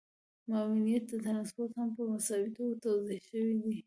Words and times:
معاونيتي 0.49 1.15
ټرانسپورټ 1.25 1.71
هم 1.79 1.89
په 1.97 2.03
مساوي 2.11 2.49
توګه 2.57 2.73
توزیع 2.83 3.19
شوی 3.29 3.55
دی 3.63 3.73